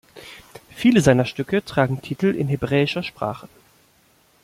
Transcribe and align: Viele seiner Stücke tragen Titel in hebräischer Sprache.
Viele 0.71 0.99
seiner 1.01 1.25
Stücke 1.25 1.63
tragen 1.63 2.01
Titel 2.01 2.33
in 2.35 2.47
hebräischer 2.47 3.03
Sprache. 3.03 3.47